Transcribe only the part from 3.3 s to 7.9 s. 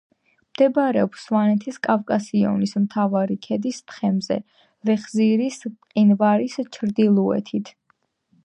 ქედის თხემზე, ლეხზირის მყინვარის ჩრდილოეთით.